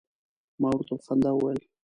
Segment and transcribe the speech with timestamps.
[0.61, 1.61] ما ورته په خندا وویل.